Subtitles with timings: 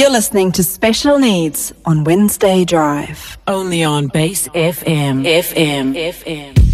[0.00, 3.36] You're listening to Special Needs on Wednesday Drive.
[3.46, 5.26] Only on Base FM.
[5.26, 5.94] FM.
[5.94, 6.69] FM.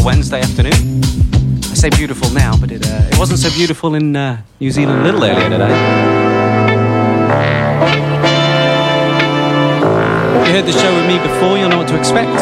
[0.00, 1.04] beautiful Wednesday afternoon.
[1.70, 5.00] I say beautiful now, but it, uh, it wasn't so beautiful in uh, New Zealand
[5.00, 5.70] a little earlier today.
[10.40, 12.32] If you heard the show with me before, you'll know what to expect.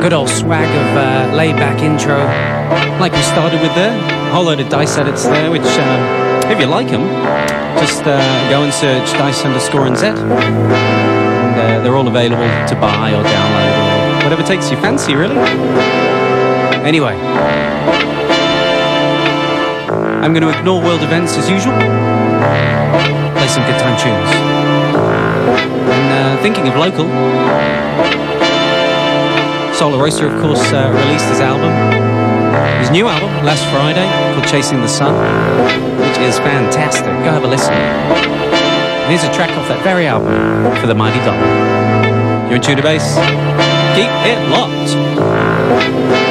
[0.00, 2.18] Good old swag of uh, laid back intro,
[3.00, 3.96] like we started with there.
[3.96, 7.02] A whole load of dice edits there, which, uh, if you like them,
[7.80, 10.08] just uh, go and search dice underscore and Z.
[10.08, 13.87] Uh, they're all available to buy or download
[14.22, 15.36] whatever takes your fancy, really.
[16.84, 17.14] Anyway,
[20.22, 21.74] I'm going to ignore world events as usual,
[23.34, 24.30] play some good time tunes.
[25.88, 27.06] And uh, thinking of local,
[29.74, 31.72] Sola Rosa, of course, uh, released his album,
[32.80, 35.14] his new album, last Friday, called Chasing the Sun,
[36.00, 37.06] which is fantastic.
[37.24, 37.72] Go have a listen.
[37.72, 40.32] And here's a track off that very album
[40.80, 42.48] for the Mighty Dollar.
[42.48, 43.67] You're in tune to Base.
[43.98, 46.27] Keep it locked.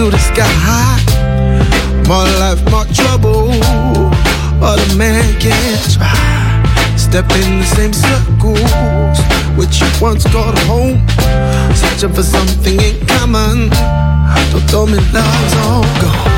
[0.00, 1.00] See the sky high.
[2.08, 3.48] More life, more trouble.
[4.60, 6.16] But a man can try.
[6.96, 9.18] Step in the same circles
[9.58, 10.98] which you once called home.
[11.74, 13.68] Searching for something in common.
[14.52, 16.28] Don't tell me love's all gone.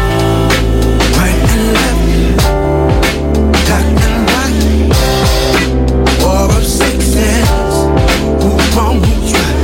[1.18, 2.10] Right and left.
[3.78, 3.92] And.
[6.20, 7.74] War of sexes.
[8.42, 9.62] Who's wrong, who's right?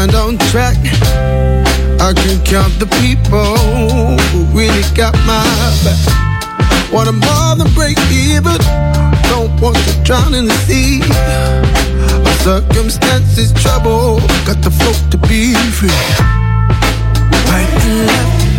[0.00, 0.78] Mind on track.
[2.00, 3.56] I can count the people
[4.30, 5.44] who really got my
[5.84, 6.00] back.
[6.90, 8.58] Want more than break even,
[9.28, 11.00] don't want to drown in the sea.
[12.24, 15.90] My circumstances trouble, got the float to be free.
[17.50, 18.49] Right and left,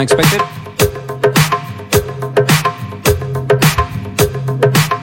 [0.00, 0.40] I expected.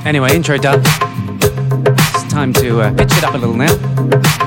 [0.08, 0.80] Anyway, intro done.
[0.80, 4.47] It's time to uh, pitch it up a little now.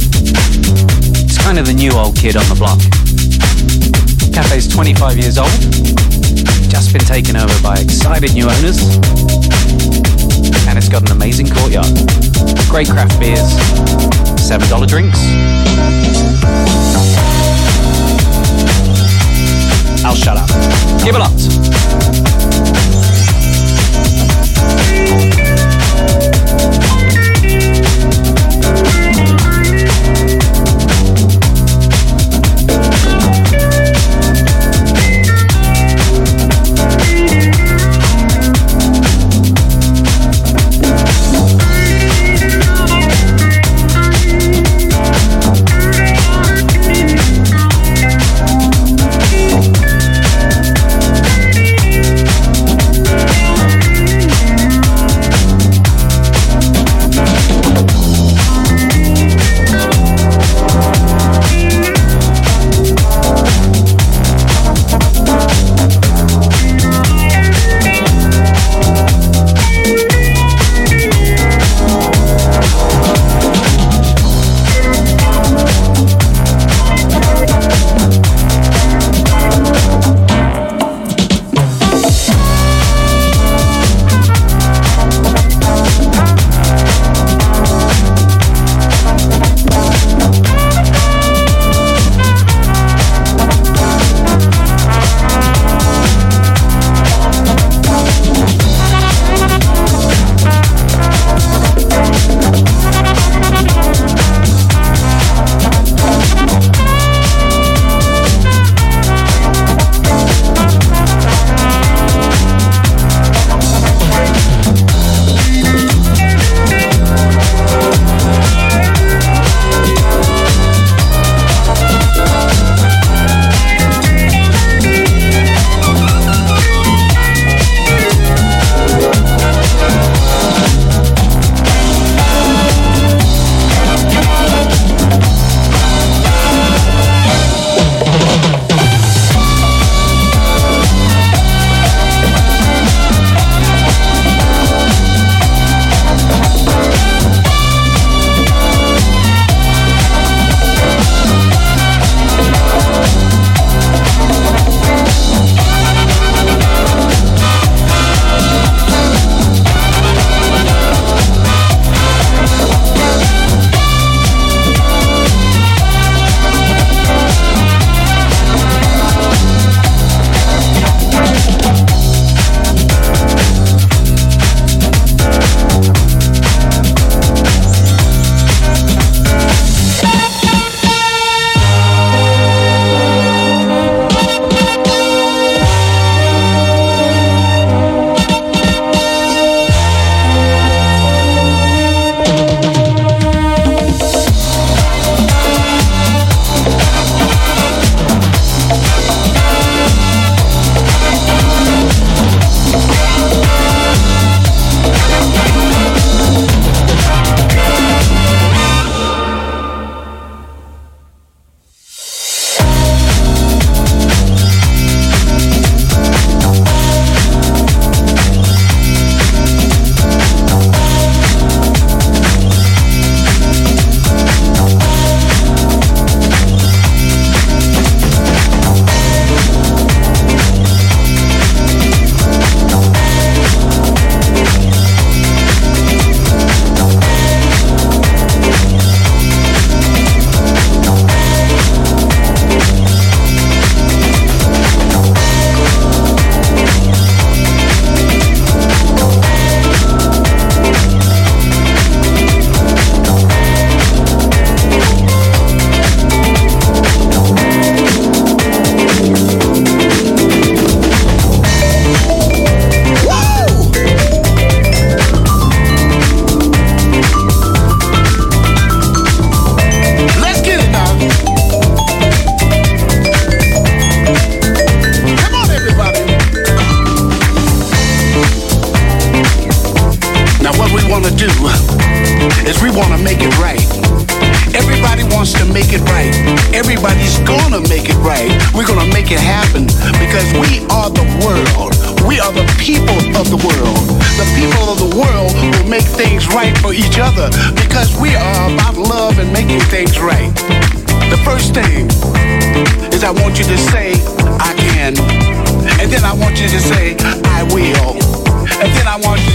[1.43, 2.79] Kind of the new old kid on the block.
[4.33, 5.51] Cafe's 25 years old,
[6.69, 8.79] just been taken over by excited new owners,
[10.67, 11.91] and it's got an amazing courtyard.
[12.69, 13.51] Great craft beers,
[14.39, 15.19] $7 drinks.
[20.05, 20.47] I'll shut up.
[21.03, 22.90] Give a lot.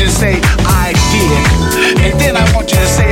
[0.07, 2.05] you to say, I did.
[2.05, 3.06] And then I want you to say,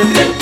[0.00, 0.39] This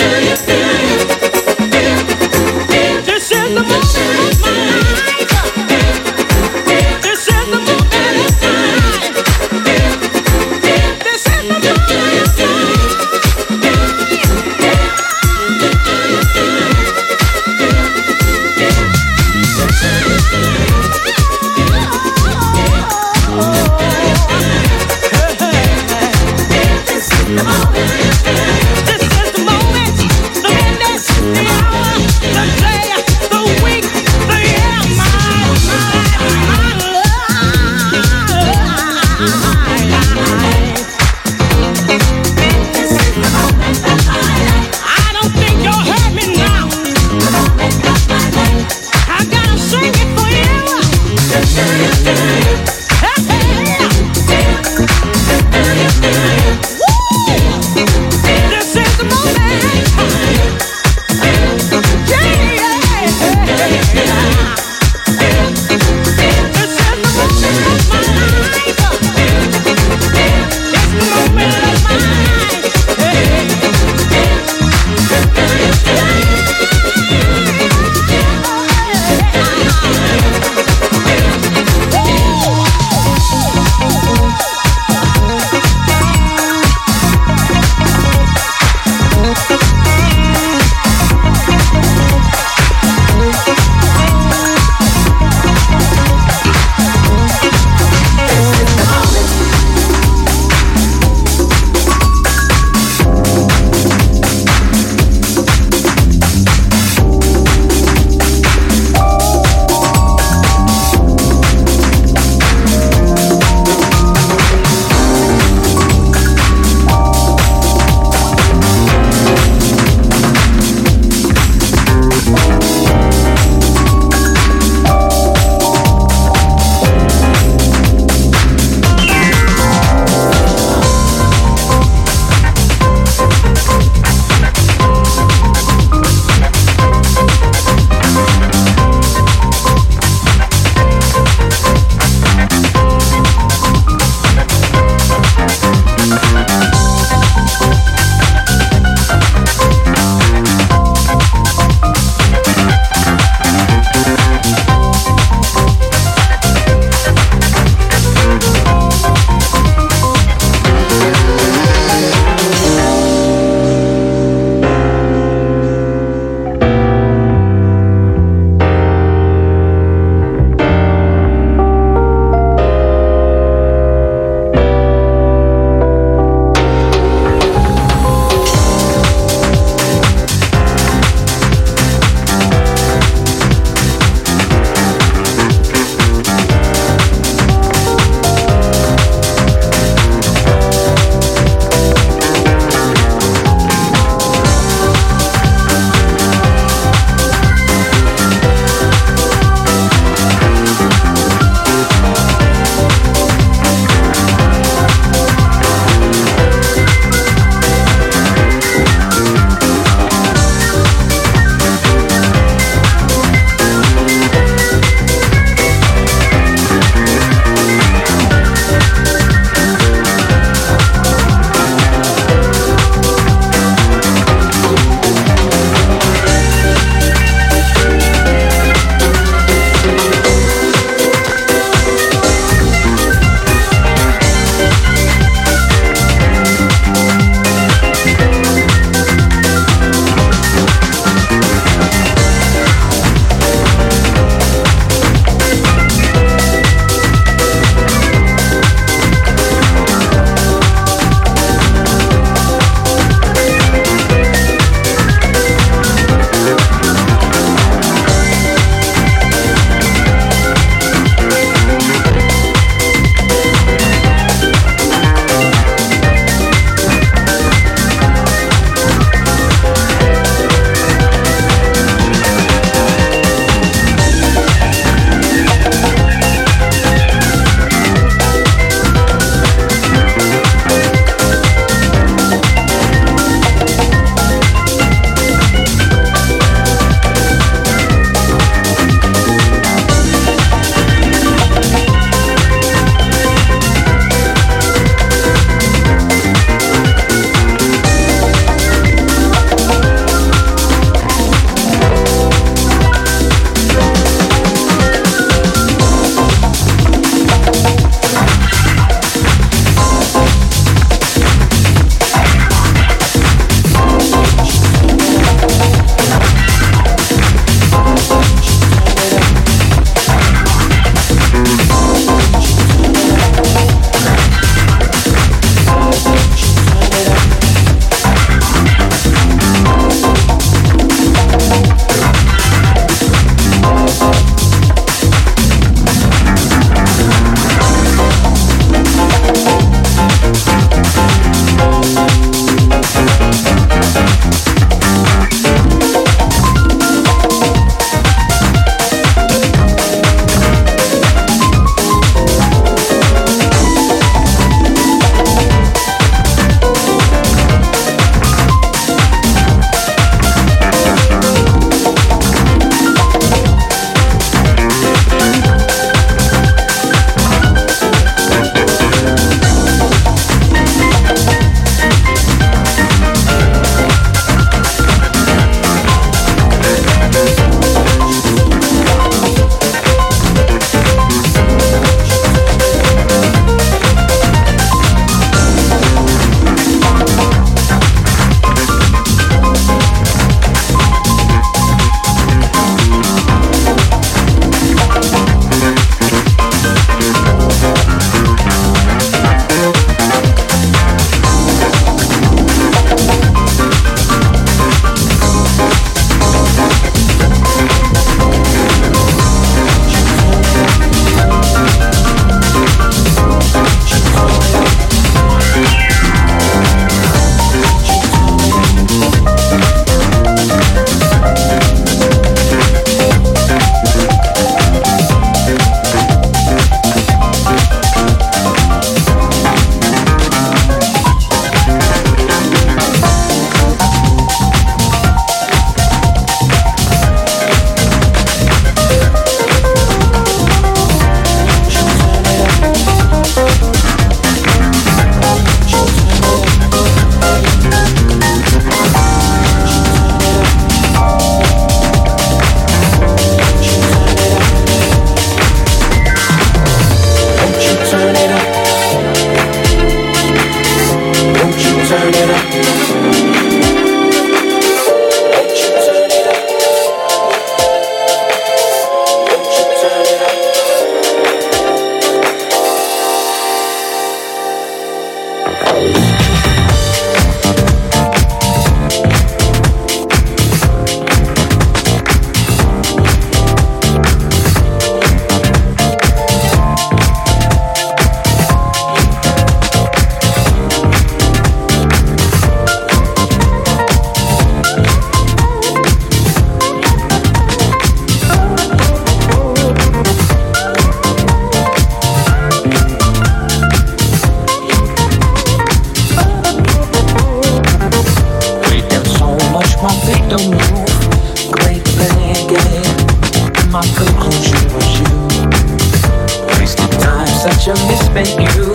[518.26, 518.74] you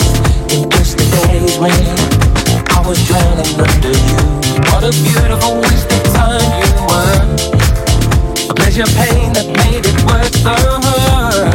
[0.56, 4.16] in just days I was drowning under you.
[4.72, 7.20] What a beautiful waste of time you were.
[8.48, 11.52] A pleasure pain that made it worth the hurt.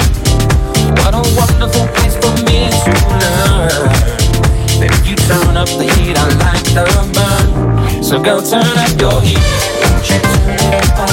[1.02, 3.90] What a wonderful place for me to learn.
[4.78, 6.86] That you turn up the heat, I like the
[7.18, 8.04] burn.
[8.04, 9.42] So go turn up your heat.
[9.82, 11.10] Don't you turn it up,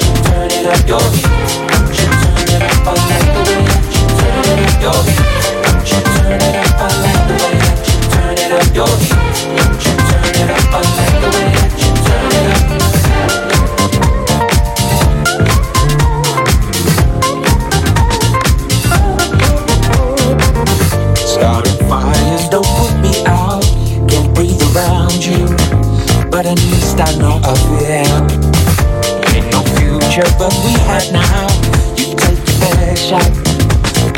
[0.00, 1.28] you turn it up your heat.
[1.68, 2.96] Don't you turn it up,
[4.16, 5.33] turn it up your heat.
[8.54, 9.00] up.
[9.82, 11.48] You turn it up, I like the way
[11.80, 12.58] you turn it up.
[21.26, 23.64] Starting fires, don't put me out.
[24.08, 25.48] Can't breathe around you,
[26.30, 26.46] but.
[29.34, 31.48] Ain't no future, but we had now.
[31.96, 32.44] You take.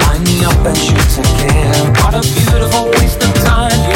[0.01, 1.93] Line me up and shoot again.
[2.01, 3.96] What a beautiful waste of time.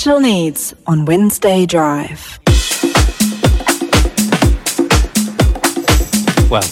[0.00, 2.40] Special Needs on Wednesday Drive.
[6.48, 6.64] Well,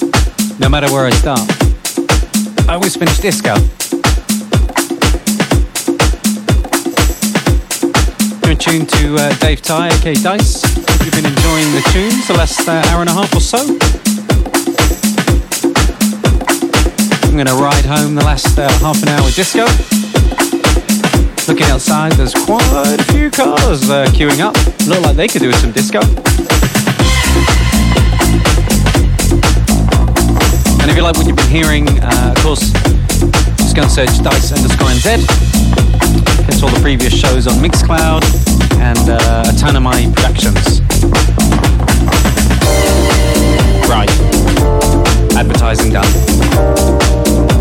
[0.59, 1.43] no matter where I start,
[2.67, 3.55] I always finish disco.
[8.47, 10.63] You're tuned to uh, Dave Ty, aka Dice.
[10.63, 13.59] Hope you've been enjoying the tunes the last uh, hour and a half or so.
[17.29, 19.98] I'm going to ride home the last uh, half an hour disco.
[21.49, 22.61] Looking outside, there's quite
[23.01, 24.55] a few cars uh, queuing up.
[24.87, 26.01] Look like they could do with some disco.
[30.83, 32.71] And if you like what you've been hearing, uh, of course,
[33.57, 35.27] just go and search Dice underscore NZ
[36.45, 38.25] Catch all the previous shows on Mixcloud
[38.79, 40.83] and uh, a ton of my productions.
[43.89, 44.11] Right.
[45.35, 47.58] Advertising done.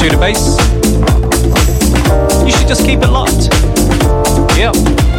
[0.00, 0.56] Tune to Base?
[2.46, 3.50] You should just keep it locked.
[4.56, 5.09] Yep.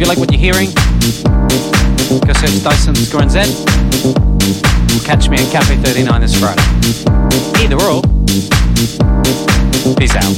[0.00, 0.72] If you like what you're hearing,
[2.26, 3.44] go search Dice underscore NZ.
[5.04, 6.62] Catch me at Cafe 39 this Friday.
[7.62, 8.00] Either or.
[9.96, 10.34] Peace out.